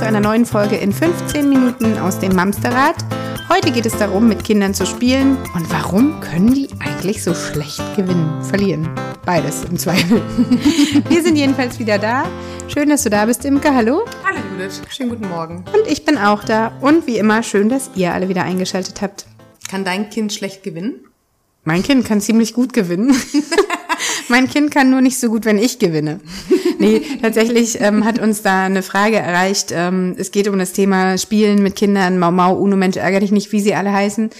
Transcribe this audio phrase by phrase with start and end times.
[0.00, 2.94] zu einer neuen Folge in 15 Minuten aus dem Mamsterrad.
[3.50, 5.36] Heute geht es darum, mit Kindern zu spielen.
[5.54, 8.42] Und warum können die eigentlich so schlecht gewinnen?
[8.42, 8.88] Verlieren.
[9.26, 10.22] Beides im Zweifel.
[11.10, 12.24] Wir sind jedenfalls wieder da.
[12.68, 13.74] Schön, dass du da bist, Imke.
[13.74, 14.06] Hallo.
[14.24, 14.80] Hallo Judith.
[14.88, 15.64] Schönen guten Morgen.
[15.70, 16.72] Und ich bin auch da.
[16.80, 19.26] Und wie immer, schön, dass ihr alle wieder eingeschaltet habt.
[19.68, 20.94] Kann dein Kind schlecht gewinnen?
[21.64, 23.14] Mein Kind kann ziemlich gut gewinnen.
[24.30, 26.20] mein Kind kann nur nicht so gut, wenn ich gewinne.
[26.78, 29.70] Nee, tatsächlich ähm, hat uns da eine Frage erreicht.
[29.70, 33.32] Ähm, es geht um das Thema Spielen mit Kindern, Mau Mau, Uno, Mensch, ärger dich
[33.32, 34.30] nicht, wie sie alle heißen.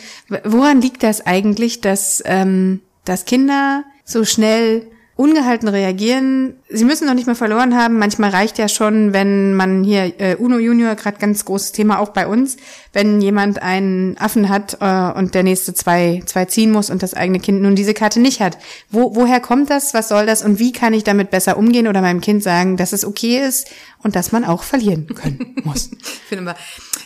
[0.44, 4.86] Woran liegt das eigentlich, dass, ähm, dass Kinder so schnell
[5.20, 6.54] ungehalten reagieren.
[6.70, 7.98] Sie müssen noch nicht mal verloren haben.
[7.98, 12.08] Manchmal reicht ja schon, wenn man hier äh, Uno Junior gerade ganz großes Thema auch
[12.08, 12.56] bei uns,
[12.94, 17.12] wenn jemand einen Affen hat äh, und der nächste zwei zwei ziehen muss und das
[17.12, 18.56] eigene Kind nun diese Karte nicht hat.
[18.88, 19.92] Wo, woher kommt das?
[19.92, 20.42] Was soll das?
[20.42, 23.68] Und wie kann ich damit besser umgehen oder meinem Kind sagen, dass es okay ist
[24.02, 25.90] und dass man auch verlieren können muss?
[26.00, 26.56] ich finde mal,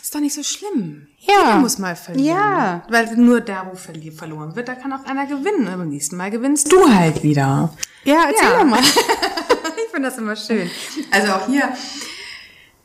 [0.00, 1.08] ist doch nicht so schlimm.
[1.27, 1.41] Ja.
[1.41, 2.36] Jeder muss mal verlieren.
[2.36, 2.83] Ja.
[2.89, 5.67] Weil nur da, wo verli verloren wird, da kann auch einer gewinnen.
[5.69, 7.72] Aber beim nächsten Mal gewinnst du halt wieder.
[8.05, 8.58] Ja, erzähl Ja.
[8.58, 8.80] doch mal.
[9.86, 10.70] ich finde das immer schön.
[11.11, 11.72] Also auch hier,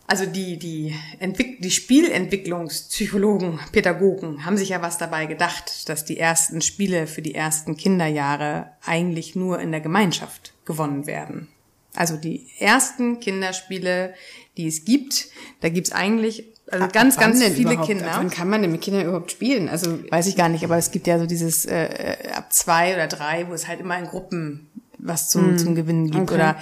[0.07, 6.17] also die, die, Entwick die Spielentwicklungspsychologen, Pädagogen haben sich ja was dabei gedacht, dass die
[6.17, 11.49] ersten Spiele für die ersten Kinderjahre eigentlich nur in der Gemeinschaft gewonnen werden.
[11.95, 14.13] Also die ersten Kinderspiele,
[14.57, 15.27] die es gibt,
[15.61, 17.87] da gibt's eigentlich also ganz, Wann ganz denn viele überhaupt?
[17.87, 18.11] Kinder.
[18.15, 19.69] Wann kann man denn mit Kindern überhaupt spielen?
[19.69, 22.93] Also Weiß ich gar nicht, aber es gibt ja so dieses äh, äh, ab zwei
[22.93, 26.23] oder drei, wo es halt immer in Gruppen was zum, zum Gewinnen gibt.
[26.23, 26.35] okay.
[26.35, 26.55] Oder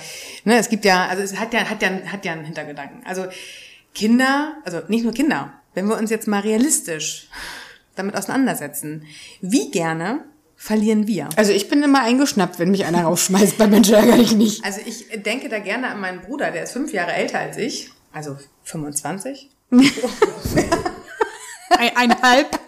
[0.45, 3.01] ne, es gibt ja, also es hat ja, hat ja, hat ja einen Hintergedanken.
[3.05, 3.25] Also
[3.93, 7.27] Kinder, also nicht nur Kinder, wenn wir uns jetzt mal realistisch
[7.95, 9.05] damit auseinandersetzen,
[9.41, 10.23] wie gerne
[10.55, 11.29] verlieren wir?
[11.35, 13.57] Also ich bin immer eingeschnappt, wenn mich einer rausschmeißt.
[13.57, 14.63] Bei Menschen ärgere ich nicht.
[14.63, 17.89] Also ich denke da gerne an meinen Bruder, der ist fünf Jahre älter als ich,
[18.11, 19.49] also 25.
[21.69, 22.59] Ein, eineinhalb.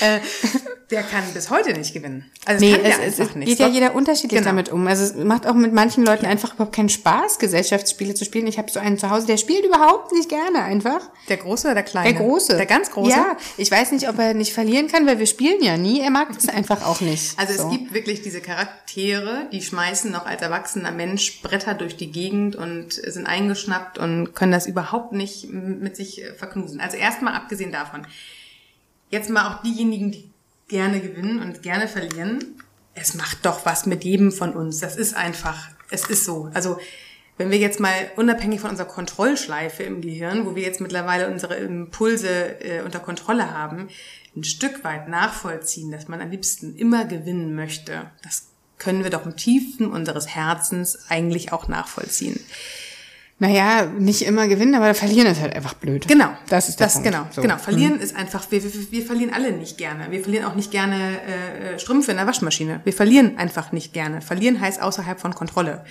[0.90, 2.28] Der kann bis heute nicht gewinnen.
[2.46, 3.46] Also Nee, es, es, es nicht.
[3.48, 4.50] geht ja Doch- jeder unterschiedlich Genau.
[4.50, 4.86] damit um.
[4.88, 8.48] Also es macht auch mit manchen Leuten einfach überhaupt keinen Spaß, Gesellschaftsspiele zu spielen.
[8.48, 11.00] Ich habe so einen zu Hause, der spielt überhaupt nicht gerne einfach.
[11.28, 12.12] Der Große oder der Kleine?
[12.12, 12.56] Der Große.
[12.56, 13.10] Der ganz Große?
[13.12, 16.00] Ja, ich weiß nicht, ob er nicht verlieren kann, weil wir spielen ja nie.
[16.00, 17.34] Er mag das einfach auch nicht.
[17.38, 17.68] Also so.
[17.68, 22.56] es gibt wirklich diese Charaktere, die schmeißen noch als erwachsener Mensch Bretter durch die Gegend
[22.56, 26.80] und sind eingeschnappt und können das überhaupt nicht mit sich äh, verknusen.
[26.80, 28.06] Also erstmal abgesehen davon.
[29.10, 30.29] Jetzt mal auch diejenigen, die
[30.70, 32.56] gerne gewinnen und gerne verlieren.
[32.94, 34.78] Es macht doch was mit jedem von uns.
[34.78, 36.50] Das ist einfach, es ist so.
[36.54, 36.78] Also
[37.36, 41.56] wenn wir jetzt mal unabhängig von unserer Kontrollschleife im Gehirn, wo wir jetzt mittlerweile unsere
[41.56, 43.88] Impulse äh, unter Kontrolle haben,
[44.36, 48.48] ein Stück weit nachvollziehen, dass man am liebsten immer gewinnen möchte, das
[48.78, 52.38] können wir doch im Tiefen unseres Herzens eigentlich auch nachvollziehen.
[53.42, 56.06] Naja, nicht immer gewinnen, aber verlieren ist halt einfach blöd.
[56.06, 57.08] Genau, Das ist der das Punkt.
[57.10, 57.40] genau, So.
[57.42, 57.56] genau.
[57.56, 58.44] Verlieren ist einfach.
[58.50, 60.10] Wir, wir, wir verlieren alle nicht gerne.
[60.10, 62.80] Wir verlieren auch nicht gerne äh, Strümpfe in der Waschmaschine.
[62.84, 64.20] Wir verlieren einfach nicht gerne.
[64.20, 65.84] Verlieren heißt außerhalb von Kontrolle.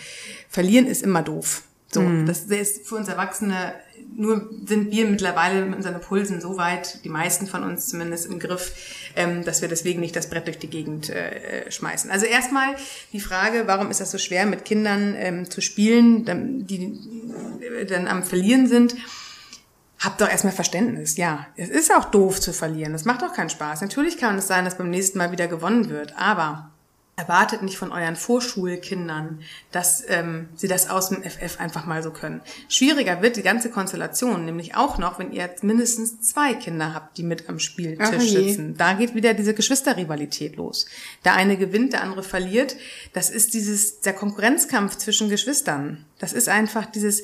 [0.47, 1.63] Verlieren ist immer doof.
[1.91, 2.27] So, Mhm.
[2.27, 3.73] das ist für uns Erwachsene.
[4.15, 8.39] Nur sind wir mittlerweile mit unseren Impulsen so weit, die meisten von uns zumindest im
[8.39, 8.71] Griff,
[9.15, 12.09] ähm, dass wir deswegen nicht das Brett durch die Gegend äh, schmeißen.
[12.11, 12.75] Also erstmal
[13.13, 16.25] die Frage, warum ist das so schwer, mit Kindern ähm, zu spielen,
[16.67, 16.99] die
[17.87, 18.95] dann am Verlieren sind?
[19.99, 21.47] Habt doch erstmal Verständnis, ja.
[21.57, 22.93] Es ist auch doof zu verlieren.
[22.93, 23.81] Das macht doch keinen Spaß.
[23.81, 26.71] Natürlich kann es sein, dass beim nächsten Mal wieder gewonnen wird, aber
[27.19, 29.41] erwartet nicht von euren Vorschulkindern,
[29.71, 32.39] dass ähm, sie das aus dem FF einfach mal so können.
[32.69, 37.17] Schwieriger wird die ganze Konstellation, nämlich auch noch, wenn ihr jetzt mindestens zwei Kinder habt,
[37.17, 38.77] die mit am Spieltisch sitzen.
[38.77, 40.85] Da geht wieder diese Geschwisterrivalität los.
[41.25, 42.77] Der eine gewinnt, der andere verliert.
[43.11, 46.05] Das ist dieses der Konkurrenzkampf zwischen Geschwistern.
[46.19, 47.23] Das ist einfach dieses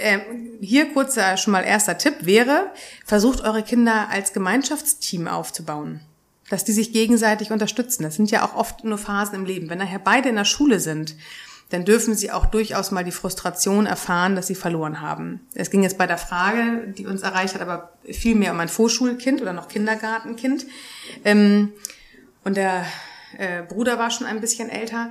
[0.00, 2.72] ähm, hier kurzer schon mal erster Tipp wäre,
[3.04, 6.00] versucht eure Kinder als Gemeinschaftsteam aufzubauen.
[6.50, 8.02] Dass die sich gegenseitig unterstützen.
[8.02, 9.70] Das sind ja auch oft nur Phasen im Leben.
[9.70, 11.16] Wenn nachher beide in der Schule sind,
[11.70, 15.40] dann dürfen sie auch durchaus mal die Frustration erfahren, dass sie verloren haben.
[15.54, 18.68] Es ging jetzt bei der Frage, die uns erreicht hat, aber viel mehr um ein
[18.68, 20.66] Vorschulkind oder noch Kindergartenkind.
[21.24, 21.72] Ähm,
[22.44, 22.84] und der
[23.38, 25.10] äh, Bruder war schon ein bisschen älter.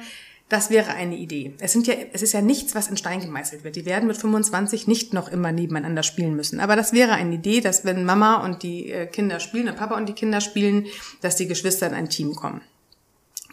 [0.53, 1.55] Das wäre eine Idee.
[1.57, 3.75] Es sind ja, es ist ja nichts, was in Stein gemeißelt wird.
[3.75, 6.59] Die werden mit 25 nicht noch immer nebeneinander spielen müssen.
[6.59, 9.97] Aber das wäre eine Idee, dass wenn Mama und die äh, Kinder spielen, der Papa
[9.97, 10.85] und die Kinder spielen,
[11.21, 12.61] dass die Geschwister in ein Team kommen.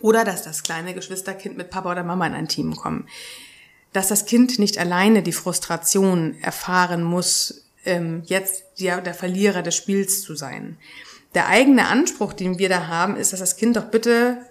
[0.03, 3.09] Oder dass das kleine Geschwisterkind mit Papa oder Mama in ein Team kommen.
[3.95, 10.21] Dass das Kind nicht alleine die Frustration erfahren muss, ähm, jetzt der Verlierer des Spiels
[10.21, 10.77] zu sein.
[11.33, 14.50] Der eigene Anspruch, den wir da haben, ist, dass das Kind doch bitte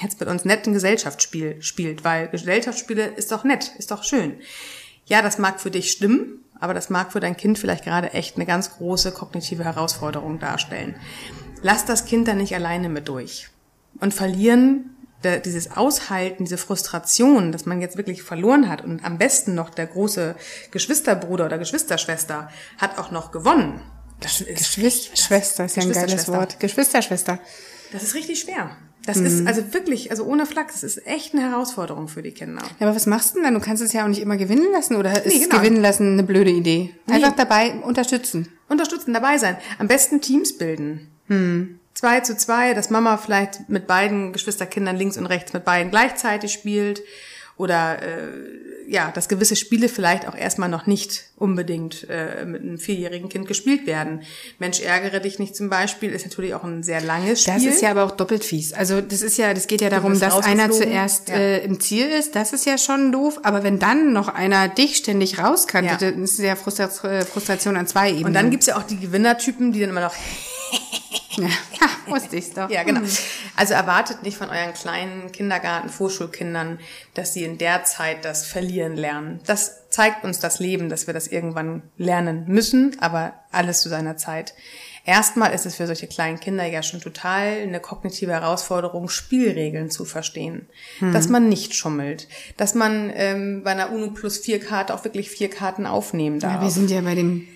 [0.00, 4.38] jetzt mit uns nett ein Gesellschaftsspiel spielt, weil Gesellschaftsspiele ist doch nett, ist doch schön.
[5.06, 8.36] Ja, das mag für dich stimmen, aber das mag für dein Kind vielleicht gerade echt
[8.36, 10.96] eine ganz große kognitive Herausforderung darstellen.
[11.62, 13.48] Lass das Kind da nicht alleine mit durch.
[14.00, 14.90] Und verlieren
[15.44, 19.86] dieses Aushalten, diese Frustration, dass man jetzt wirklich verloren hat und am besten noch der
[19.86, 20.36] große
[20.70, 23.80] Geschwisterbruder oder Geschwisterschwester hat auch noch gewonnen.
[24.20, 26.60] Das ist Geschwisterschwester ist ja ein geiles Wort.
[26.60, 27.40] Geschwisterschwester.
[27.92, 28.76] Das ist richtig schwer.
[29.08, 29.26] Das mhm.
[29.26, 32.62] ist also wirklich, also ohne Flachs, das ist echt eine Herausforderung für die Kinder.
[32.78, 33.54] Ja, aber was machst du denn dann?
[33.54, 35.56] Du kannst es ja auch nicht immer gewinnen lassen oder ist nee, genau.
[35.56, 36.94] gewinnen lassen eine blöde Idee?
[37.08, 37.36] Einfach nee.
[37.36, 38.48] dabei unterstützen.
[38.68, 39.56] Unterstützen, dabei sein.
[39.78, 41.08] Am besten Teams bilden.
[41.28, 45.90] Hm zwei zu zwei, dass Mama vielleicht mit beiden Geschwisterkindern links und rechts mit beiden
[45.90, 47.02] gleichzeitig spielt
[47.56, 48.28] oder äh,
[48.88, 53.46] ja, dass gewisse Spiele vielleicht auch erstmal noch nicht unbedingt äh, mit einem vierjährigen Kind
[53.46, 54.22] gespielt werden.
[54.58, 57.54] Mensch, ärgere dich nicht zum Beispiel, ist natürlich auch ein sehr langes Spiel.
[57.54, 58.72] Das ist ja aber auch doppelt fies.
[58.72, 61.36] Also das ist ja, das geht ja darum, dass einer zuerst ja.
[61.36, 62.34] äh, im Ziel ist.
[62.34, 63.40] Das ist ja schon doof.
[63.42, 66.10] Aber wenn dann noch einer dich ständig rauskantet, ja.
[66.10, 68.26] dann ist es ja Frustration an zwei Ebenen.
[68.26, 70.14] Und dann gibt's ja auch die Gewinnertypen, die dann immer noch
[71.36, 71.48] ja,
[72.06, 72.70] wusste ich's doch.
[72.70, 73.00] Ja, genau.
[73.56, 76.78] Also erwartet nicht von euren kleinen Kindergarten, Vorschulkindern,
[77.14, 79.40] dass sie in der Zeit das Verlieren lernen.
[79.46, 84.16] Das zeigt uns das Leben, dass wir das irgendwann lernen müssen, aber alles zu seiner
[84.16, 84.54] Zeit.
[85.04, 90.04] Erstmal ist es für solche kleinen Kinder ja schon total eine kognitive Herausforderung, Spielregeln zu
[90.04, 90.68] verstehen.
[91.00, 91.12] Mhm.
[91.14, 92.28] Dass man nicht schummelt.
[92.58, 96.56] Dass man ähm, bei einer UNO plus vier Karte auch wirklich vier Karten aufnehmen darf.
[96.56, 97.48] Ja, wir sind ja bei dem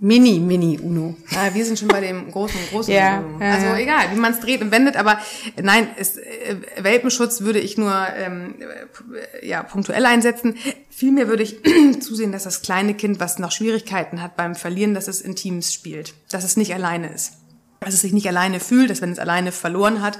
[0.00, 1.16] Mini, Mini Uno.
[1.34, 3.38] Ah, wir sind schon bei dem großen, großen ja, Uno.
[3.38, 3.78] Also ja.
[3.78, 5.18] egal, wie man es dreht und wendet, aber
[5.62, 10.56] nein, es, äh, Welpenschutz würde ich nur ähm, äh, ja, punktuell einsetzen.
[10.90, 11.58] Vielmehr würde ich
[12.00, 15.72] zusehen, dass das kleine Kind, was noch Schwierigkeiten hat beim Verlieren, dass es in Teams
[15.72, 17.34] spielt, dass es nicht alleine ist.
[17.80, 20.18] Dass es sich nicht alleine fühlt, dass wenn es alleine verloren hat,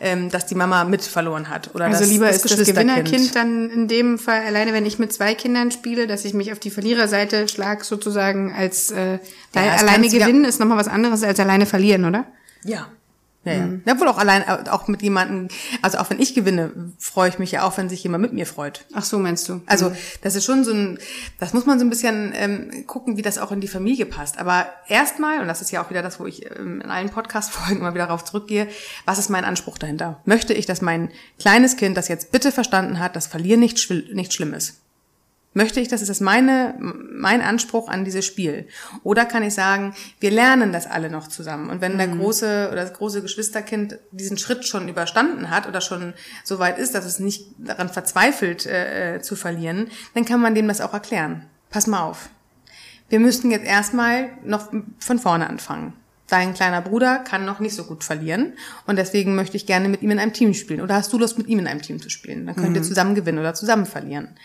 [0.00, 1.74] ähm, dass die Mama mit verloren hat.
[1.74, 4.98] Oder also das, lieber das ist das Gewinnerkind dann in dem Fall alleine, wenn ich
[4.98, 9.18] mit zwei Kindern spiele, dass ich mich auf die Verliererseite schlag sozusagen als äh,
[9.54, 12.26] ja, alleine gewinnen ist nochmal was anderes als alleine verlieren, oder?
[12.64, 12.88] Ja,
[13.46, 13.66] ja, ja.
[13.66, 13.82] Mhm.
[13.86, 15.48] ja, wohl auch allein, äh, auch mit jemandem,
[15.80, 18.44] also auch wenn ich gewinne, freue ich mich ja auch, wenn sich jemand mit mir
[18.44, 18.84] freut.
[18.92, 19.60] Ach so, meinst du?
[19.66, 19.96] Also mhm.
[20.22, 20.98] das ist schon so ein,
[21.38, 24.38] das muss man so ein bisschen ähm, gucken, wie das auch in die Familie passt.
[24.38, 27.76] Aber erstmal, und das ist ja auch wieder das, wo ich ähm, in allen Podcast-Folgen
[27.80, 28.66] immer wieder darauf zurückgehe,
[29.04, 30.20] was ist mein Anspruch dahinter?
[30.24, 34.32] Möchte ich, dass mein kleines Kind das jetzt bitte verstanden hat, dass Verlieren nicht, nicht
[34.32, 34.80] schlimm ist?
[35.56, 38.68] Möchte ich, das ist das meine, mein Anspruch an dieses Spiel.
[39.04, 41.70] Oder kann ich sagen, wir lernen das alle noch zusammen.
[41.70, 41.98] Und wenn mhm.
[41.98, 46.12] der große oder das große Geschwisterkind diesen Schritt schon überstanden hat oder schon
[46.44, 50.54] so weit ist, dass es nicht daran verzweifelt äh, äh, zu verlieren, dann kann man
[50.54, 51.46] dem das auch erklären.
[51.70, 52.28] Pass mal auf.
[53.08, 55.94] Wir müssten jetzt erstmal noch von vorne anfangen.
[56.28, 58.52] Dein kleiner Bruder kann noch nicht so gut verlieren
[58.86, 60.82] und deswegen möchte ich gerne mit ihm in einem Team spielen.
[60.82, 62.44] Oder hast du Lust, mit ihm in einem Team zu spielen?
[62.44, 62.74] Dann könnt mhm.
[62.74, 64.36] ihr zusammen gewinnen oder zusammen verlieren.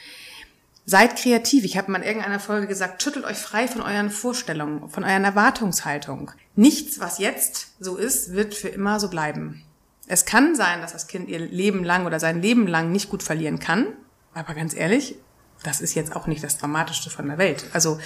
[0.92, 1.64] Seid kreativ.
[1.64, 5.24] Ich habe mal in irgendeiner Folge gesagt, schüttelt euch frei von euren Vorstellungen, von euren
[5.24, 6.32] Erwartungshaltung.
[6.58, 9.64] Nichts, was jetzt so ist, wird für immer so bleiben.
[10.08, 13.24] Es kann sein, dass das Kind ihr Leben lang oder sein Leben lang nicht gut
[13.24, 13.88] verlieren kann.
[14.34, 15.16] Aber ganz ehrlich,
[15.63, 17.66] das ist jetzt auch nicht das Dramatischste von der Welt.
[17.74, 18.00] Also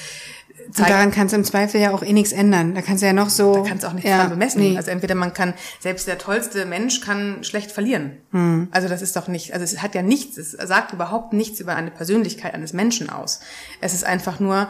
[0.68, 2.74] und daran kannst du im Zweifel ja auch eh nichts ändern.
[2.74, 3.56] Da kannst du ja noch so.
[3.56, 4.62] Da kannst du auch nichts ja, dran bemessen.
[4.62, 4.77] Nee.
[4.77, 8.18] Also entweder man kann, selbst der tollste Mensch kann schlecht verlieren.
[8.32, 8.70] Hm.
[8.72, 11.75] Also das ist doch nicht, also es hat ja nichts, es sagt überhaupt nichts über
[11.75, 13.41] eine Persönlichkeit eines Menschen aus.
[13.82, 14.70] Es ist einfach nur,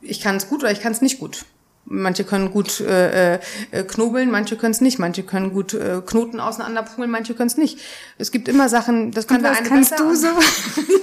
[0.00, 1.44] ich kann es gut oder ich kann es nicht gut.
[1.84, 3.38] Manche können gut äh, äh,
[3.86, 4.98] knobeln, manche können es nicht.
[4.98, 7.78] Manche können gut äh, Knoten auseinanderpulen, manche können es nicht.
[8.18, 10.04] Es gibt immer Sachen, das kann der eine kannst besser.
[10.04, 10.28] du so?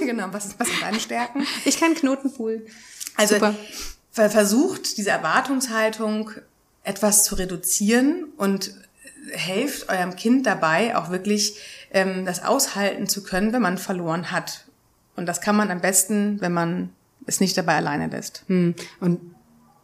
[0.00, 1.46] genau, was, was sind deine Stärken?
[1.64, 2.62] Ich kann Knoten pulen.
[3.16, 3.54] Also Super
[4.12, 6.30] versucht, diese Erwartungshaltung
[6.82, 8.74] etwas zu reduzieren und
[9.30, 11.58] helft eurem Kind dabei, auch wirklich
[11.92, 14.64] ähm, das aushalten zu können, wenn man verloren hat.
[15.16, 16.90] Und das kann man am besten, wenn man
[17.26, 18.44] es nicht dabei alleine lässt.
[18.46, 18.74] Hm.
[19.00, 19.20] Und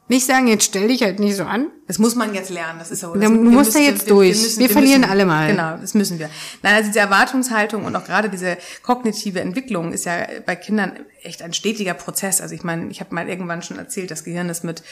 [0.09, 1.67] nicht sagen, jetzt stell dich halt nicht so an.
[1.89, 2.79] Das muss man jetzt lernen.
[2.79, 3.13] Das ist so.
[3.15, 4.37] du musst da jetzt wir, durch.
[4.37, 5.51] Wir, müssen, wir, wir verlieren müssen, alle mal.
[5.51, 6.31] Genau, das müssen wir.
[6.63, 11.43] Nein, also diese Erwartungshaltung und auch gerade diese kognitive Entwicklung ist ja bei Kindern echt
[11.43, 12.41] ein stetiger Prozess.
[12.41, 14.83] Also ich meine, ich habe mal irgendwann schon erzählt, das Gehirn ist mit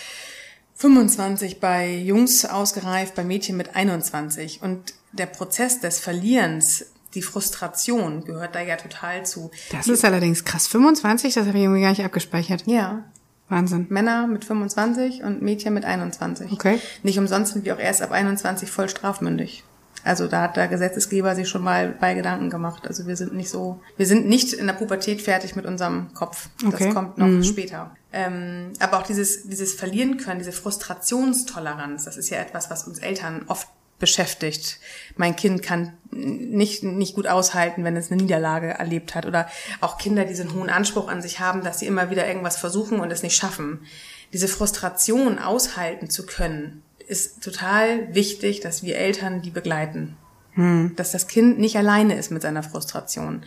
[0.75, 4.63] 25 bei Jungs ausgereift, bei Mädchen mit 21.
[4.63, 9.51] Und der Prozess des Verlierens die Frustration gehört da ja total zu.
[9.71, 10.67] Das ist allerdings krass.
[10.67, 12.65] 25, das habe ich irgendwie gar nicht abgespeichert.
[12.67, 13.05] Ja.
[13.49, 13.87] Wahnsinn.
[13.91, 16.53] Männer mit 25 und Mädchen mit 21.
[16.53, 16.79] Okay.
[17.03, 19.65] Nicht umsonst sind wir auch erst ab 21 voll strafmündig.
[20.05, 22.87] Also da hat der Gesetzesgeber sich schon mal bei Gedanken gemacht.
[22.87, 26.49] Also wir sind nicht so, wir sind nicht in der Pubertät fertig mit unserem Kopf.
[26.65, 26.87] Okay.
[26.87, 27.43] Das kommt noch mhm.
[27.43, 27.97] später.
[28.13, 32.99] Ähm, aber auch dieses, dieses Verlieren können, diese Frustrationstoleranz, das ist ja etwas, was uns
[32.99, 33.67] Eltern oft
[33.99, 34.79] beschäftigt.
[35.17, 39.27] Mein Kind kann nicht, nicht gut aushalten, wenn es eine Niederlage erlebt hat.
[39.27, 39.49] Oder
[39.81, 42.57] auch Kinder, die so einen hohen Anspruch an sich haben, dass sie immer wieder irgendwas
[42.57, 43.87] versuchen und es nicht schaffen.
[44.33, 50.17] Diese Frustration aushalten zu können, ist total wichtig, dass wir Eltern die begleiten.
[50.53, 50.93] Hm.
[50.97, 53.43] Dass das Kind nicht alleine ist mit seiner Frustration.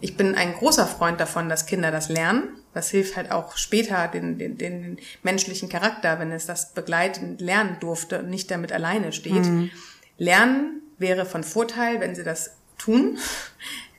[0.00, 2.44] Ich bin ein großer Freund davon, dass Kinder das lernen.
[2.72, 7.78] Das hilft halt auch später den, den, den menschlichen Charakter, wenn es das begleitend lernen
[7.80, 9.46] durfte und nicht damit alleine steht.
[9.46, 9.70] Mhm.
[10.16, 13.18] Lernen wäre von Vorteil, wenn sie das tun.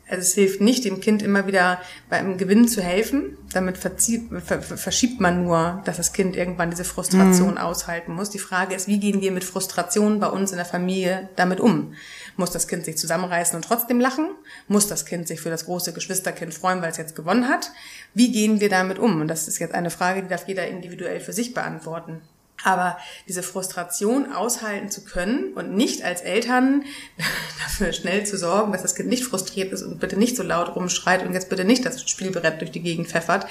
[0.10, 1.80] Also es hilft nicht, dem Kind immer wieder
[2.10, 3.38] beim Gewinnen zu helfen.
[3.54, 7.58] Damit verzieht, ver, verschiebt man nur, dass das Kind irgendwann diese Frustration mhm.
[7.58, 8.32] aushalten muss.
[8.32, 11.94] Die Frage ist, wie gehen wir mit Frustration bei uns in der Familie damit um?
[12.40, 14.30] Muss das Kind sich zusammenreißen und trotzdem lachen?
[14.70, 17.74] Muss das Kind sich für das große Geschwisterkind freuen, weil es jetzt gewonnen hat?
[18.14, 19.20] Wie gehen wir damit um?
[19.20, 22.22] Und das ist jetzt eine Frage, die darf jeder individuell für sich beantworten.
[22.64, 26.86] Aber diese Frustration aushalten zu können und nicht als Eltern
[27.62, 30.78] dafür schnell zu sorgen, dass das Kind nicht frustriert ist und bitte nicht so laut
[30.78, 33.48] rumschreit und jetzt bitte nicht das Spielbrett durch die Gegend pfeffert,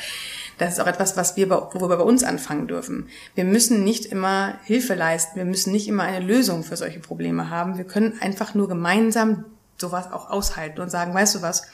[0.59, 3.09] das ist auch etwas, was wir, wo wir bei uns anfangen dürfen.
[3.35, 7.49] Wir müssen nicht immer Hilfe leisten, wir müssen nicht immer eine Lösung für solche Probleme
[7.49, 7.79] haben.
[7.79, 9.45] Wir können einfach nur gemeinsam
[9.77, 11.67] sowas auch aushalten und sagen, weißt du was,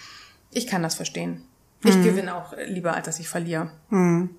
[0.50, 1.42] ich kann das verstehen.
[1.82, 2.04] Ich mhm.
[2.04, 3.70] gewinne auch lieber, als dass ich verliere.
[3.90, 4.30] Mhm.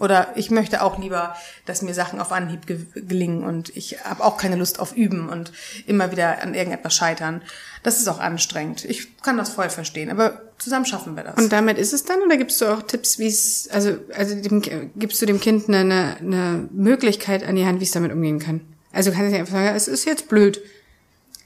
[0.00, 4.24] Oder ich möchte auch lieber, dass mir Sachen auf Anhieb ge gelingen und ich habe
[4.24, 5.52] auch keine Lust auf Üben und
[5.86, 7.42] immer wieder an irgendetwas scheitern.
[7.82, 8.84] Das ist auch anstrengend.
[8.86, 11.36] Ich kann das voll verstehen, aber zusammen schaffen wir das.
[11.36, 14.62] Und damit ist es dann oder gibst du auch Tipps, wie es, also, also dem,
[14.96, 18.62] gibst du dem Kind eine, eine Möglichkeit an die Hand, wie es damit umgehen kann?
[18.92, 20.62] Also kannst du nicht einfach sagen, es ist jetzt blöd.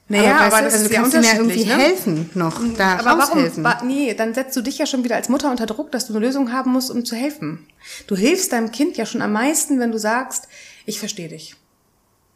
[0.07, 1.33] Naja, aber, aber das also ist ja unterschiedlich.
[1.33, 1.77] Ja irgendwie ne?
[1.79, 3.65] helfen noch, da aber raushelfen.
[3.65, 3.89] warum?
[3.89, 6.25] Nee, dann setzt du dich ja schon wieder als Mutter unter Druck, dass du eine
[6.25, 7.67] Lösung haben musst, um zu helfen.
[8.07, 10.49] Du hilfst deinem Kind ja schon am meisten, wenn du sagst,
[10.85, 11.57] ich verstehe dich.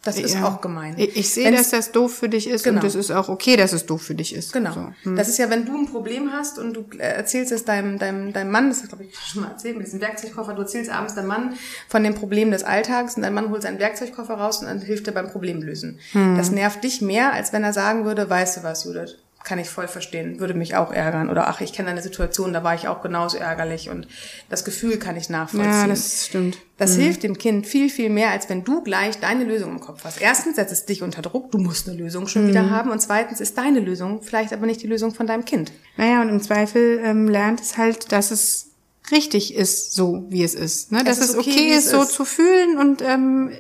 [0.05, 0.47] Das ist ja.
[0.47, 0.95] auch gemein.
[0.97, 2.76] Ich, ich sehe, dass das doof für dich ist genau.
[2.76, 4.52] und das ist auch okay, dass es doof für dich ist.
[4.52, 4.73] Genau.
[4.73, 4.93] So.
[5.02, 5.17] Hm.
[5.17, 8.50] Das ist ja, wenn du ein Problem hast und du erzählst es deinem, deinem, deinem
[8.50, 11.55] Mann, das habe ich schon mal erzählt, mit diesem Werkzeugkoffer, du erzählst abends deinem Mann
[11.88, 15.09] von dem Problem des Alltags und dein Mann holt seinen Werkzeugkoffer raus und dann hilft
[15.09, 15.99] dir beim Problemlösen.
[16.12, 16.37] Hm.
[16.37, 19.17] Das nervt dich mehr, als wenn er sagen würde, weißt du was, Judith,
[19.49, 21.31] kann ich voll verstehen, würde mich auch ärgern.
[21.31, 24.07] Oder ach, ich kenne eine Situation, da war ich auch genauso ärgerlich und
[24.50, 25.73] das Gefühl kann ich nachvollziehen.
[25.73, 26.59] Ja, das stimmt.
[26.76, 27.00] Das mhm.
[27.00, 30.21] hilft dem Kind viel, viel mehr, als wenn du gleich deine Lösung im Kopf hast.
[30.21, 32.49] Erstens setzt es dich unter Druck, du musst eine Lösung schon mhm.
[32.49, 35.73] wieder haben und zweitens ist deine Lösung vielleicht aber nicht die Lösung von deinem Kind.
[35.97, 38.73] Naja, und im Zweifel ähm, lernt es halt, dass es
[39.11, 40.93] richtig ist, so wie es ist.
[40.93, 41.02] Ne?
[41.05, 42.12] Dass es, es okay, okay ist, so ist.
[42.12, 43.50] zu fühlen und ähm,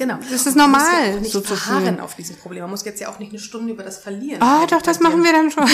[0.00, 0.16] Genau.
[0.30, 0.80] Das ist normal.
[0.80, 2.62] Man muss ja nicht so verharren auf diesem Problem.
[2.62, 4.40] Man muss jetzt ja auch nicht eine Stunde über das Verlieren.
[4.40, 5.64] Ah, oh, doch, das machen wir dann schon.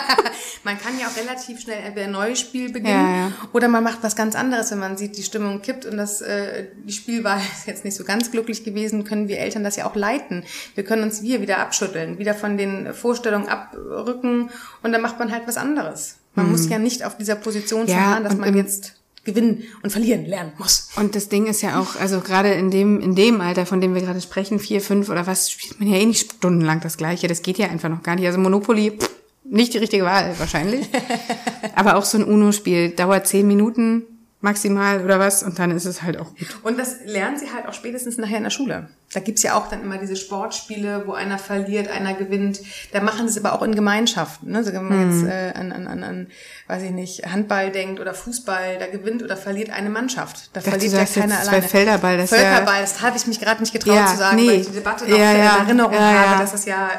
[0.64, 3.32] man kann ja auch relativ schnell entweder ein neues Spiel beginnen ja, ja.
[3.52, 6.68] oder man macht was ganz anderes, wenn man sieht, die Stimmung kippt und das äh,
[6.84, 9.94] die Spielwahl ist jetzt nicht so ganz glücklich gewesen, können wir Eltern das ja auch
[9.94, 10.44] leiten.
[10.74, 14.48] Wir können uns wir wieder abschütteln, wieder von den Vorstellungen abrücken
[14.82, 16.16] und dann macht man halt was anderes.
[16.34, 16.52] Man mhm.
[16.52, 18.94] muss ja nicht auf dieser Position ja, dass man jetzt
[19.26, 20.88] gewinnen und verlieren lernen muss.
[20.96, 23.94] Und das Ding ist ja auch, also gerade in dem, in dem Alter, von dem
[23.94, 27.28] wir gerade sprechen, vier, fünf oder was, spielt man ja eh nicht stundenlang das Gleiche.
[27.28, 28.26] Das geht ja einfach noch gar nicht.
[28.26, 29.10] Also Monopoly, pff,
[29.44, 30.86] nicht die richtige Wahl wahrscheinlich.
[31.74, 34.04] Aber auch so ein UNO-Spiel dauert zehn Minuten
[34.40, 36.58] maximal oder was und dann ist es halt auch gut.
[36.62, 38.88] Und das lernen sie halt auch spätestens nachher in der Schule.
[39.12, 42.60] Da gibt's ja auch dann immer diese Sportspiele, wo einer verliert, einer gewinnt.
[42.92, 44.50] Da machen sie es aber auch in Gemeinschaften.
[44.50, 44.58] Ne?
[44.58, 45.20] Also wenn man mhm.
[45.20, 46.26] jetzt äh, an, an, an, an,
[46.66, 50.50] weiß ich nicht, Handball denkt oder Fußball, da gewinnt oder verliert eine Mannschaft.
[50.52, 51.62] Da verliert ja keiner alleine.
[51.62, 54.48] Felderball, das Völkerball, ja, das habe ich mich gerade nicht getraut ja, zu sagen, nee.
[54.48, 56.90] weil ich die Debatte noch ja, in Erinnerung habe, dass das ja...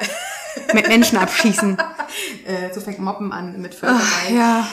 [0.73, 1.77] mit Menschen abschießen.
[2.45, 4.03] äh, so fängt Moppen an mit Völkerball.
[4.25, 4.67] Ach, ja.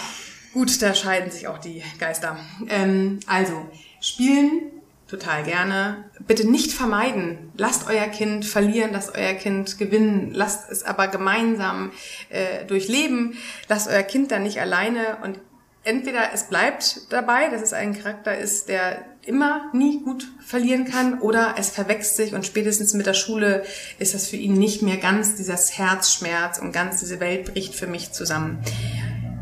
[0.55, 2.39] Gut, da scheiden sich auch die Geister.
[2.69, 3.69] Ähm, also,
[4.01, 4.71] spielen
[5.09, 6.05] total gerne.
[6.29, 7.51] Bitte nicht vermeiden.
[7.57, 11.91] Lasst euer Kind verlieren, lasst euer Kind gewinnen, lasst es aber gemeinsam
[12.29, 13.37] äh, durchleben.
[13.69, 15.41] Lasst euer Kind dann nicht alleine und
[15.83, 21.21] entweder es bleibt dabei, dass es ein Charakter ist, der immer nie gut verlieren kann,
[21.21, 23.65] oder es verwechselt sich und spätestens mit der Schule
[23.99, 27.87] ist das für ihn nicht mehr ganz dieses Herzschmerz und ganz diese Welt bricht für
[27.87, 28.59] mich zusammen.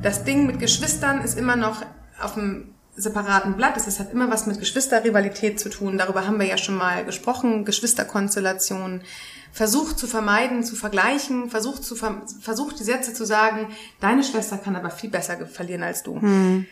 [0.03, 1.83] Das Ding mit Geschwistern ist immer noch
[2.21, 3.77] auf dem separaten Blatt.
[3.77, 5.97] Es hat immer was mit Geschwisterrivalität zu tun.
[5.97, 7.65] Darüber haben wir ja schon mal gesprochen.
[7.65, 9.03] Geschwisterkonstellationen.
[9.53, 11.51] Versucht zu vermeiden, zu vergleichen.
[11.51, 13.69] Versucht, zu, versucht die Sätze zu sagen,
[14.01, 16.21] deine Schwester kann aber viel besser verlieren als du.
[16.21, 16.67] Hm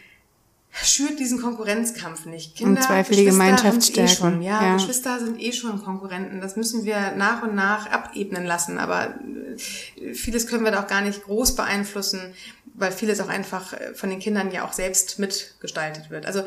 [0.72, 2.56] schürt diesen Konkurrenzkampf nicht.
[2.56, 6.40] Kinder, Zweifel die Gemeinschaft eh schon, ja, ja, Geschwister sind eh schon Konkurrenten.
[6.40, 8.78] Das müssen wir nach und nach abebnen lassen.
[8.78, 9.14] Aber
[9.96, 12.20] äh, vieles können wir da auch gar nicht groß beeinflussen,
[12.80, 16.26] weil vieles auch einfach äh, von den Kindern ja auch selbst mitgestaltet wird.
[16.26, 16.42] Also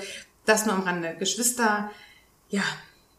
[0.45, 1.15] das nur am Rande.
[1.17, 1.89] Geschwister,
[2.49, 2.63] ja,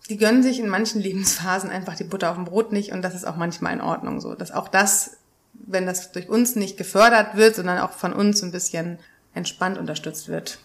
[0.08, 3.14] die gönnen sich in manchen Lebensphasen einfach die Butter auf dem Brot nicht und das
[3.14, 4.34] ist auch manchmal in Ordnung so.
[4.34, 5.16] Dass auch das,
[5.54, 8.98] wenn das durch uns nicht gefördert wird, sondern auch von uns ein bisschen
[9.32, 10.58] entspannt unterstützt wird,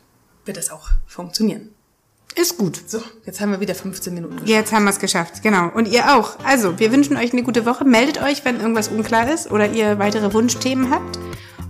[0.46, 1.70] wird das auch funktionieren.
[2.36, 2.79] Ist gut.
[2.88, 4.50] So, jetzt haben wir wieder 15 Minuten geschafft.
[4.50, 5.70] Jetzt haben wir es geschafft, genau.
[5.70, 6.38] Und ihr auch.
[6.46, 7.86] Also, wir wünschen euch eine gute Woche.
[7.86, 11.18] Meldet euch, wenn irgendwas unklar ist oder ihr weitere Wunschthemen habt.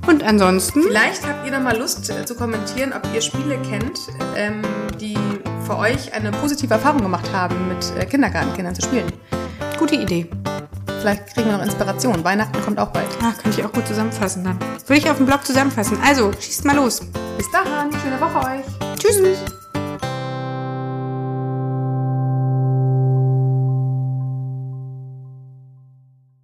[0.10, 0.82] Und ansonsten.
[0.82, 4.00] Vielleicht habt ihr noch mal Lust äh, zu kommentieren, ob ihr Spiele kennt,
[4.36, 4.64] ähm,
[5.00, 5.16] die
[5.68, 9.06] für euch eine positive Erfahrung gemacht haben, mit äh, Kindergartenkindern zu spielen.
[9.78, 10.28] Gute Idee.
[11.00, 12.24] Vielleicht kriegen wir noch Inspiration.
[12.24, 13.08] Weihnachten kommt auch bald.
[13.22, 14.60] Ah, kann ich auch gut zusammenfassen dann.
[14.88, 16.00] Würde ich auf dem Blog zusammenfassen.
[16.04, 17.02] Also, schießt mal los.
[17.38, 19.00] Bis dahin, schöne Woche euch.
[19.00, 19.59] Tschüss.